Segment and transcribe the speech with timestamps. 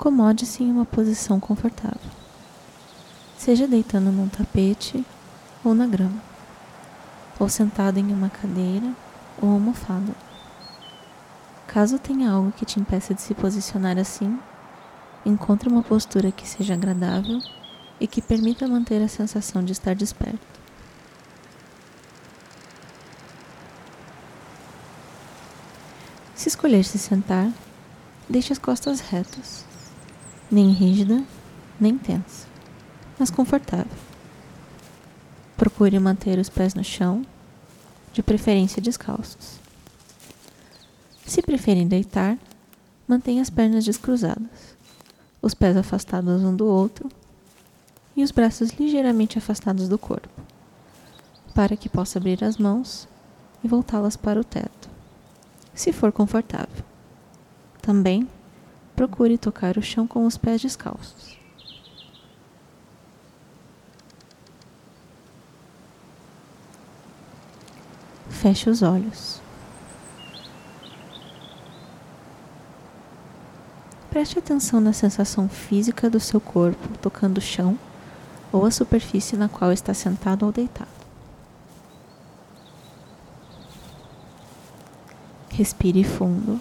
[0.00, 2.10] Acomode-se em uma posição confortável,
[3.36, 5.04] seja deitando num tapete
[5.62, 6.22] ou na grama,
[7.38, 8.94] ou sentado em uma cadeira
[9.42, 10.14] ou almofada.
[11.66, 14.40] Caso tenha algo que te impeça de se posicionar assim,
[15.26, 17.38] encontre uma postura que seja agradável
[18.00, 20.40] e que permita manter a sensação de estar desperto.
[26.34, 27.52] Se escolher se sentar,
[28.30, 29.68] deixe as costas retas,
[30.50, 31.22] nem rígida,
[31.78, 32.46] nem tensa,
[33.18, 33.86] mas confortável.
[35.56, 37.24] Procure manter os pés no chão,
[38.12, 39.60] de preferência descalços.
[41.24, 42.36] Se preferem deitar,
[43.06, 44.74] mantenha as pernas descruzadas,
[45.40, 47.08] os pés afastados um do outro
[48.16, 50.42] e os braços ligeiramente afastados do corpo,
[51.54, 53.06] para que possa abrir as mãos
[53.62, 54.90] e voltá-las para o teto,
[55.72, 56.84] se for confortável.
[57.80, 58.28] Também
[59.00, 61.38] procure tocar o chão com os pés descalços.
[68.28, 69.40] Feche os olhos.
[74.10, 77.78] Preste atenção na sensação física do seu corpo tocando o chão
[78.52, 80.90] ou a superfície na qual está sentado ou deitado.
[85.48, 86.60] Respire fundo.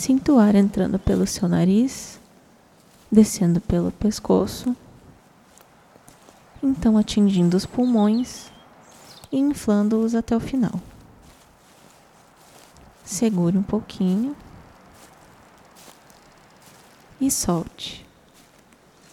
[0.00, 2.18] Sinta o ar entrando pelo seu nariz,
[3.12, 4.74] descendo pelo pescoço,
[6.62, 8.50] então atingindo os pulmões
[9.30, 10.80] e inflando-os até o final.
[13.04, 14.34] Segure um pouquinho
[17.20, 18.06] e solte.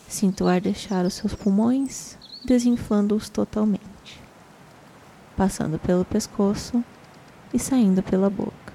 [0.08, 4.22] Sinta o ar deixar os seus pulmões, desinflando-os totalmente,
[5.36, 6.82] passando pelo pescoço
[7.54, 8.67] e saindo pela boca.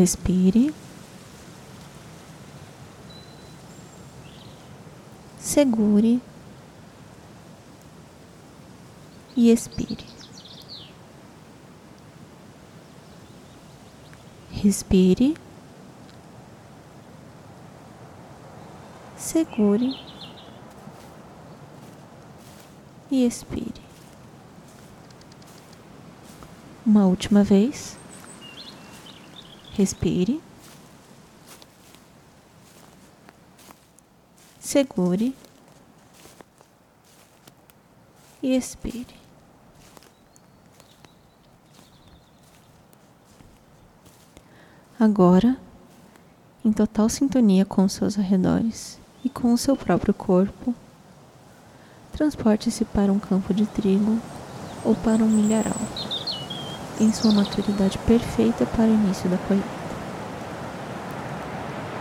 [0.00, 0.72] Respire.
[5.38, 6.22] Segure
[9.36, 10.06] e expire.
[14.50, 15.34] Respire.
[19.18, 20.00] Segure
[23.10, 23.82] e expire.
[26.86, 28.00] Uma última vez.
[29.80, 30.42] Respire.
[34.60, 35.34] Segure
[38.42, 39.06] e expire.
[44.98, 45.56] Agora,
[46.62, 50.74] em total sintonia com os seus arredores e com o seu próprio corpo,
[52.12, 54.20] transporte-se para um campo de trigo
[54.84, 56.19] ou para um milharal
[57.00, 59.68] em sua maturidade perfeita para o início da colheita.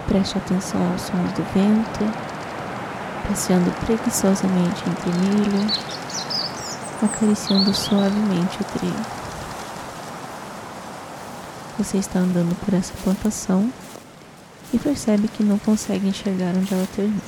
[0.08, 2.00] Preste atenção aos sons do vento,
[3.28, 5.72] passeando preguiçosamente entre milho,
[7.02, 9.06] acariciando suavemente o trigo.
[11.78, 13.72] Você está andando por essa plantação
[14.74, 17.22] e percebe que não consegue enxergar onde ela termina.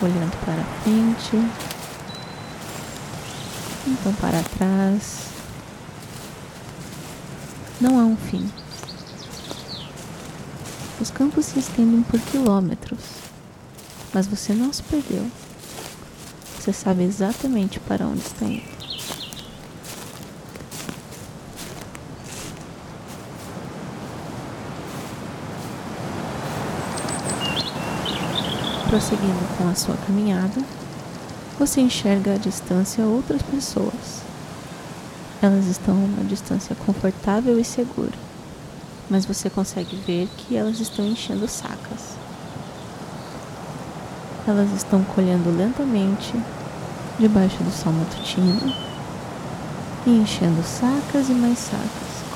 [0.00, 1.75] Olhando para frente,
[3.86, 5.26] então para trás,
[7.80, 8.50] não há um fim.
[11.00, 13.00] Os campos se estendem por quilômetros,
[14.12, 15.30] mas você não se perdeu.
[16.58, 18.76] Você sabe exatamente para onde está indo.
[28.88, 30.60] Prosseguindo com a sua caminhada,
[31.58, 34.26] você enxerga à distância outras pessoas
[35.42, 38.12] elas estão a uma distância confortável e segura,
[39.08, 42.16] mas você consegue ver que elas estão enchendo sacas.
[44.46, 46.32] Elas estão colhendo lentamente
[47.18, 48.72] debaixo do sol matutino
[50.06, 51.86] e enchendo sacas e mais sacas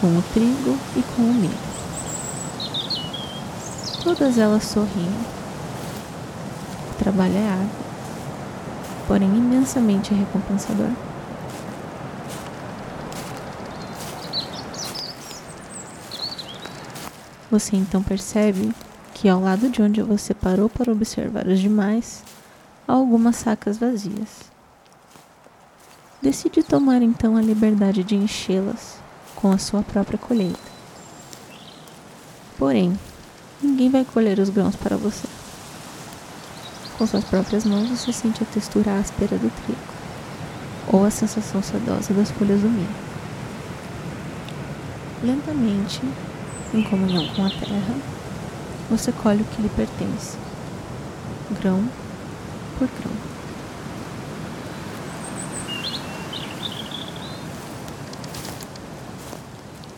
[0.01, 1.71] com o trigo e com o milho.
[4.05, 5.15] Todas elas sorriem.
[6.91, 7.90] O trabalho é árduo,
[9.11, 10.89] porém imensamente recompensador.
[17.51, 18.73] Você então percebe
[19.13, 22.23] que ao lado de onde você parou para observar os demais,
[22.87, 24.49] há algumas sacas vazias.
[26.23, 29.01] Decide tomar então a liberdade de enchê-las
[29.35, 30.71] com a sua própria colheita.
[32.57, 32.97] Porém,
[33.61, 35.40] ninguém vai colher os grãos para você.
[37.01, 39.81] Com suas próprias mãos você sente a textura áspera do trigo,
[40.93, 42.95] ou a sensação sedosa das folhas do milho.
[45.23, 46.03] Lentamente,
[46.75, 47.95] em comunhão com a terra,
[48.91, 50.37] você colhe o que lhe pertence,
[51.59, 51.83] grão
[52.79, 53.13] por grão.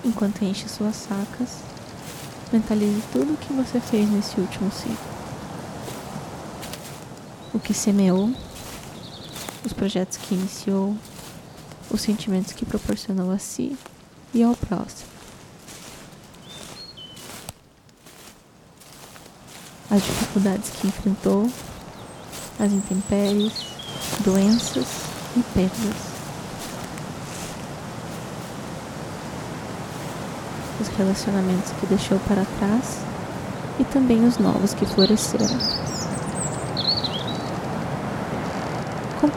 [0.04, 1.64] Enquanto enche suas sacas,
[2.52, 5.21] mentalize tudo o que você fez nesse último ciclo.
[7.54, 8.30] O que semeou,
[9.64, 10.96] os projetos que iniciou,
[11.90, 13.76] os sentimentos que proporcionou a si
[14.32, 15.10] e ao próximo.
[19.90, 21.50] As dificuldades que enfrentou,
[22.58, 23.52] as intempéries,
[24.24, 24.86] doenças
[25.36, 26.12] e perdas.
[30.80, 33.00] Os relacionamentos que deixou para trás
[33.78, 35.81] e também os novos que floresceram.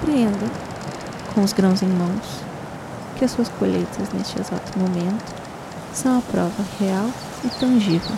[0.06, 0.52] Compreenda,
[1.34, 2.44] com os grãos em mãos,
[3.18, 5.34] que as suas colheitas neste exato momento
[5.96, 7.10] são a prova real
[7.44, 8.16] e tangível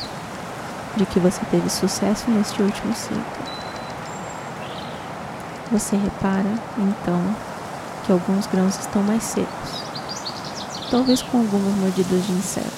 [0.98, 3.24] de que você teve sucesso neste último ciclo.
[5.72, 7.34] Você repara, então,
[8.06, 9.81] que alguns grãos estão mais secos,
[10.92, 12.74] talvez com algumas mordidas de insetos.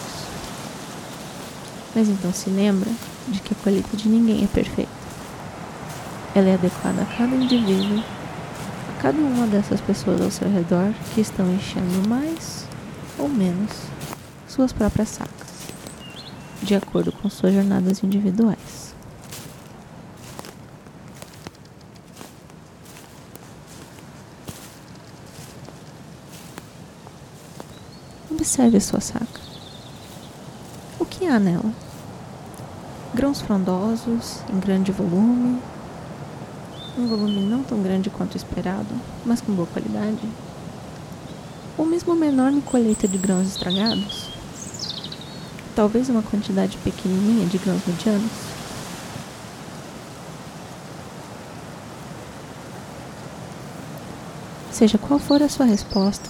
[1.96, 2.92] Mas então se lembra
[3.28, 4.92] de que a colheita de ninguém é perfeita.
[6.36, 8.04] Ela é adequada a cada indivíduo
[9.00, 12.66] cada uma dessas pessoas ao seu redor que estão enchendo mais
[13.18, 13.72] ou menos
[14.48, 15.68] suas próprias sacas,
[16.62, 18.94] de acordo com suas jornadas individuais.
[28.30, 29.40] Observe sua saca.
[31.00, 31.72] O que há nela?
[33.14, 35.62] Grãos frondosos, em grande volume,
[37.00, 38.90] um volume não tão grande quanto esperado,
[39.26, 40.20] mas com boa qualidade,
[41.78, 44.30] ou mesmo uma enorme colheita de grãos estragados,
[45.76, 48.32] talvez uma quantidade pequenininha de grãos medianos.
[54.72, 56.30] Seja qual for a sua resposta,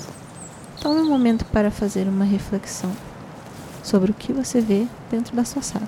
[0.80, 2.92] tome um momento para fazer uma reflexão
[3.83, 5.88] sobre o que você vê dentro da sua saca.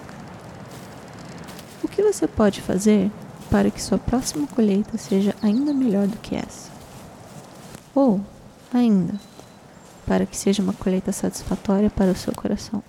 [1.83, 3.11] O que você pode fazer
[3.51, 6.71] para que sua próxima colheita seja ainda melhor do que essa.
[7.93, 8.21] Ou,
[8.73, 9.15] ainda,
[10.07, 12.81] para que seja uma colheita satisfatória para o seu coração.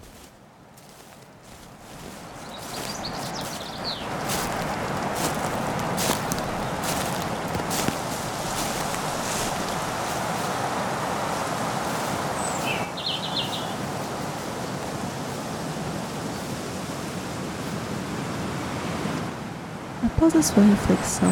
[20.05, 21.31] Após sua reflexão,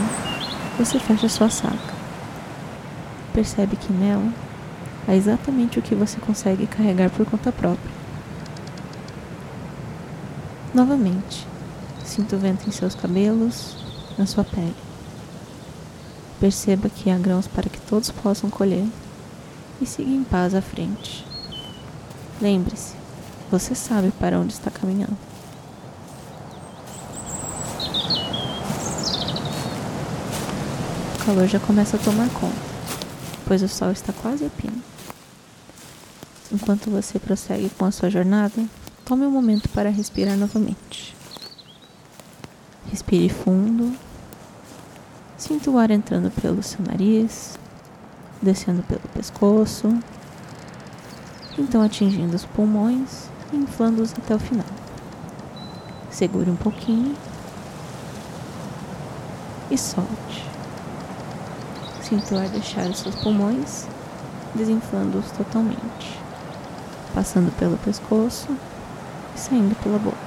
[0.79, 1.95] você fecha sua saca.
[3.35, 4.33] Percebe que nela
[5.07, 7.91] há exatamente o que você consegue carregar por conta própria.
[10.73, 11.47] Novamente,
[12.05, 13.77] sinta o vento em seus cabelos,
[14.17, 14.77] na sua pele.
[16.39, 18.87] Perceba que há grãos para que todos possam colher
[19.81, 21.27] e siga em paz à frente.
[22.41, 22.95] Lembre-se,
[23.51, 25.30] você sabe para onde está caminhando.
[31.21, 32.57] Calor já começa a tomar conta,
[33.47, 34.83] pois o sol está quase a pino.
[36.50, 38.65] Enquanto você prossegue com a sua jornada,
[39.05, 41.15] tome um momento para respirar novamente.
[42.91, 43.95] Respire fundo.
[45.37, 47.59] Sinta o ar entrando pelo seu nariz,
[48.43, 49.89] descendo pelo pescoço,
[51.59, 54.67] então atingindo os pulmões e inflando-os até o final.
[56.11, 57.15] Segure um pouquinho
[59.71, 60.60] e solte.
[62.11, 63.87] Sinto ar deixar os seus pulmões,
[64.57, 66.19] desinflando-os totalmente,
[67.14, 68.49] passando pelo pescoço
[69.33, 70.19] e saindo pela boca.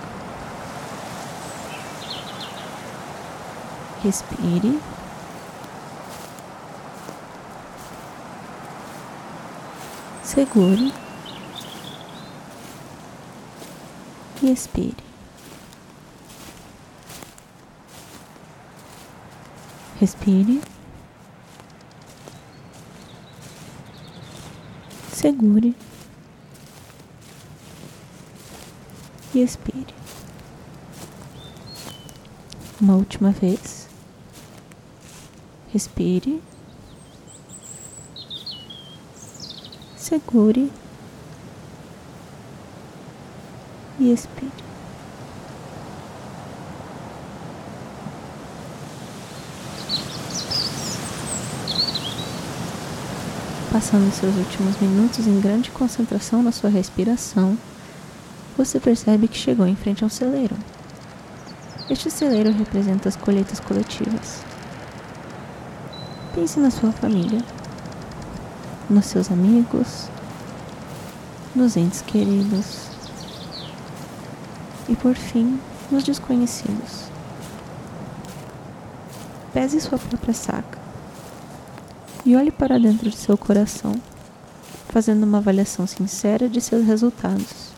[4.02, 4.80] Respire.
[10.24, 10.94] Segure
[14.42, 14.96] e expire.
[20.00, 20.62] Respire.
[25.24, 25.74] Segure
[29.34, 29.96] e expire.
[32.82, 33.88] Uma última vez.
[35.72, 36.44] Respire.
[39.96, 40.70] Segure
[43.98, 44.73] e expire.
[53.74, 57.58] Passando seus últimos minutos em grande concentração na sua respiração,
[58.56, 60.56] você percebe que chegou em frente a um celeiro.
[61.90, 64.44] Este celeiro representa as colheitas coletivas.
[66.36, 67.42] Pense na sua família,
[68.88, 70.08] nos seus amigos,
[71.56, 72.90] nos entes queridos
[74.88, 77.06] e, por fim, nos desconhecidos.
[79.52, 80.83] Pese sua própria saca
[82.26, 83.94] e olhe para dentro de seu coração,
[84.90, 87.74] fazendo uma avaliação sincera de seus resultados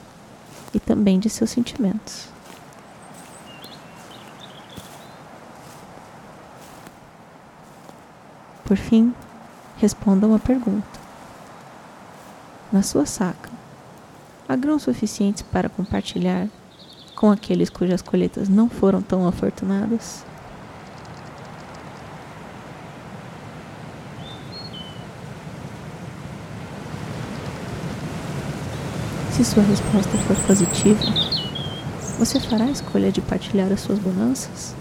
[0.73, 2.27] e também de seus sentimentos.
[8.65, 9.13] Por fim,
[9.77, 10.99] responda uma pergunta.
[12.71, 13.49] Na sua saca,
[14.49, 16.47] há grãos suficientes para compartilhar
[17.15, 20.25] com aqueles cujas colheitas não foram tão afortunadas?
[29.35, 31.01] Se sua resposta for positiva,
[32.17, 34.73] você fará a escolha de partilhar as suas bonanças?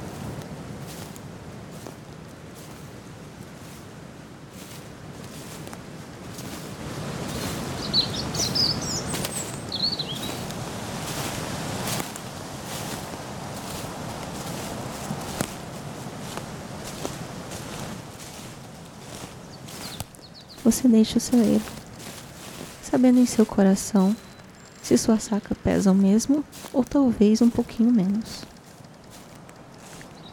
[20.62, 21.60] Você deixa o celeiro,
[22.84, 24.14] sabendo em seu coração
[24.84, 28.42] se sua saca pesa o mesmo ou talvez um pouquinho menos.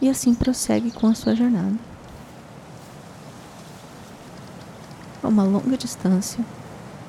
[0.01, 1.77] E assim prossegue com a sua jornada.
[5.23, 6.43] A uma longa distância,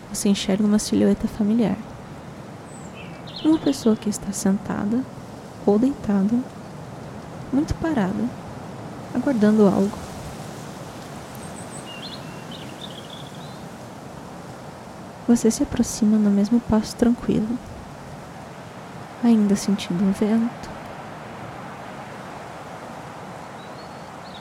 [0.08, 1.76] você enxerga uma silhueta familiar.
[3.44, 5.04] Uma pessoa que está sentada
[5.66, 6.38] ou deitada,
[7.52, 8.24] muito parada,
[9.12, 10.01] aguardando algo.
[15.32, 17.58] Você se aproxima no mesmo passo tranquilo,
[19.24, 20.70] ainda sentindo o vento,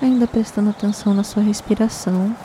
[0.01, 2.35] ainda prestando atenção na sua respiração,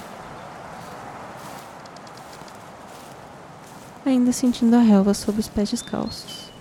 [4.05, 6.53] ainda sentindo a relva sob os pés descalços.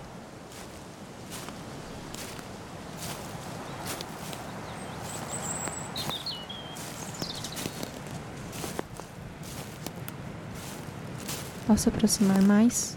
[11.68, 12.96] Ao se aproximar mais,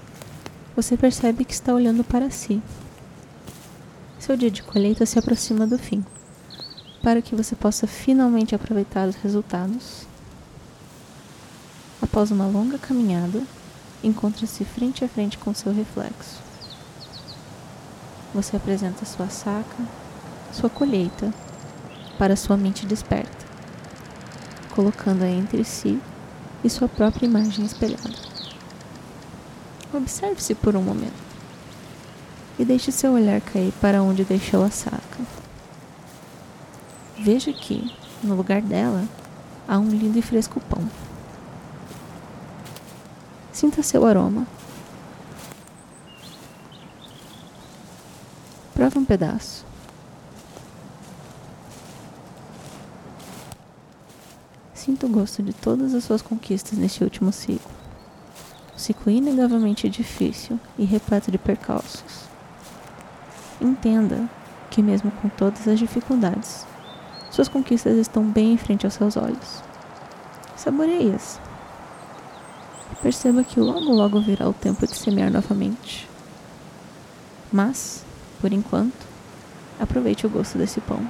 [0.75, 2.61] você percebe que está olhando para si.
[4.19, 6.05] Seu dia de colheita se aproxima do fim,
[7.01, 10.05] para que você possa finalmente aproveitar os resultados.
[11.99, 13.41] Após uma longa caminhada,
[14.03, 16.39] encontra-se frente a frente com seu reflexo.
[18.35, 19.83] Você apresenta sua saca,
[20.53, 21.33] sua colheita,
[22.19, 23.47] para sua mente desperta,
[24.75, 25.99] colocando-a entre si
[26.63, 28.28] e sua própria imagem espelhada.
[29.91, 31.29] Observe-se por um momento
[32.59, 35.23] e deixe seu olhar cair para onde deixou a saca.
[37.17, 37.91] Veja que,
[38.21, 39.03] no lugar dela,
[39.67, 40.87] há um lindo e fresco pão.
[43.51, 44.45] Sinta seu aroma.
[48.75, 49.65] Prova um pedaço.
[54.73, 57.78] Sinta o gosto de todas as suas conquistas neste último ciclo
[58.79, 62.29] ciclo inegavelmente difícil e repleto de percalços.
[63.61, 64.29] Entenda
[64.71, 66.65] que, mesmo com todas as dificuldades,
[67.29, 69.61] suas conquistas estão bem em frente aos seus olhos.
[70.55, 71.39] Saboreie-as.
[73.01, 76.09] Perceba que logo logo virá o tempo de semear novamente.
[77.51, 78.03] Mas,
[78.41, 79.07] por enquanto,
[79.79, 81.05] aproveite o gosto desse pão.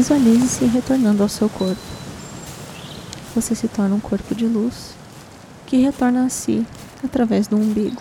[0.00, 1.82] Visualize-se retornando ao seu corpo.
[3.34, 4.94] Você se torna um corpo de luz
[5.66, 6.66] que retorna a si
[7.04, 8.00] através do umbigo.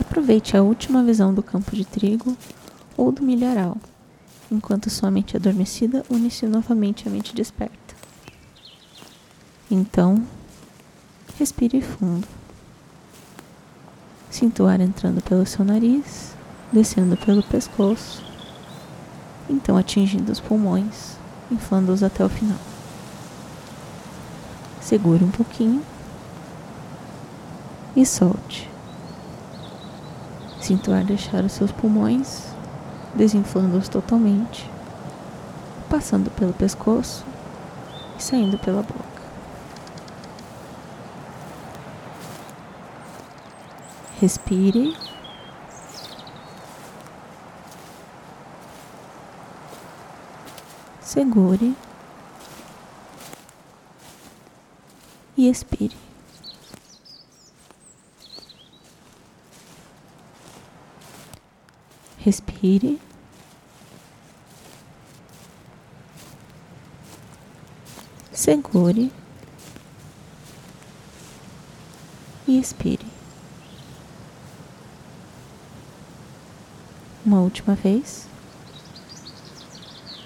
[0.00, 2.34] Aproveite a última visão do campo de trigo
[2.96, 3.76] ou do milharal,
[4.50, 7.94] enquanto sua mente adormecida une-se novamente à mente desperta.
[9.70, 10.26] Então,
[11.38, 12.26] respire fundo.
[14.30, 16.34] Sinta o ar entrando pelo seu nariz,
[16.72, 18.32] descendo pelo pescoço
[19.48, 21.16] então atingindo os pulmões,
[21.50, 22.58] inflando-os até o final.
[24.80, 25.82] Segure um pouquinho
[27.96, 28.70] e solte.
[30.60, 32.44] Sinta o ar deixar os seus pulmões,
[33.14, 34.68] desinflando-os totalmente,
[35.88, 37.24] passando pelo pescoço
[38.18, 39.04] e saindo pela boca.
[44.20, 44.96] Respire.
[51.14, 51.76] Segure
[55.36, 55.96] e expire.
[62.18, 62.98] Respire.
[68.32, 69.12] Segure
[72.48, 73.06] e expire.
[77.24, 78.33] Uma última vez.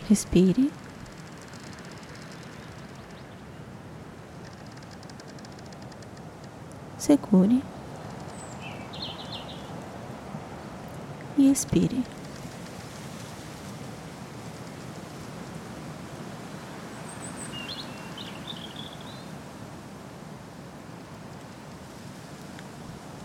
[0.09, 0.71] Respire.
[6.97, 7.63] Segure.
[11.37, 12.03] E expire.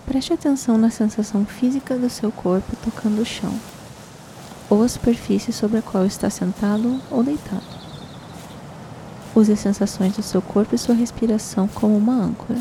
[0.06, 3.58] Preste atenção na sensação física do seu corpo tocando o chão
[4.74, 7.62] ou a superfície sobre a qual está sentado ou deitado.
[9.36, 12.60] Use as sensações do seu corpo e sua respiração como uma âncora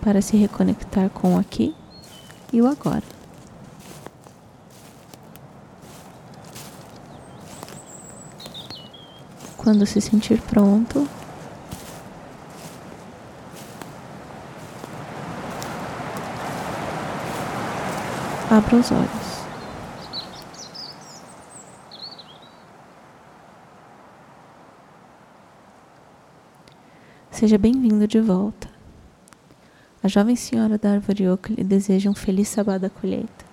[0.00, 1.72] para se reconectar com o aqui
[2.52, 3.04] e o agora.
[9.56, 11.08] Quando se sentir pronto,
[18.50, 19.39] Abra os olhos.
[27.30, 28.68] Seja bem-vindo de volta.
[30.02, 33.44] A jovem senhora da árvore oco lhe deseja um feliz sábado da colheita,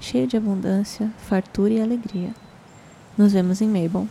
[0.00, 2.34] cheio de abundância, fartura e alegria.
[3.16, 4.08] Nos vemos em Mabel.